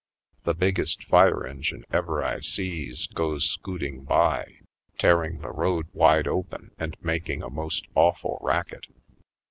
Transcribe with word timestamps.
The 0.45 0.55
biggest 0.55 1.03
fire 1.03 1.45
engine 1.45 1.85
ever 1.91 2.23
I 2.23 2.39
sees 2.39 3.05
goes 3.05 3.47
scooting 3.47 4.03
by, 4.03 4.55
tearing 4.97 5.41
the 5.41 5.51
road 5.51 5.89
wide 5.93 6.27
open 6.27 6.71
and 6.79 6.97
making 7.03 7.43
a 7.43 7.51
most 7.51 7.85
awful 7.93 8.39
racket. 8.41 8.87